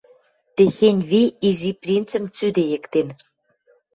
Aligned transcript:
Техень 0.55 1.01
ви 1.09 1.21
Изи 1.47 1.71
принцӹм 1.81 2.23
цӱдейӹктен. 2.35 3.07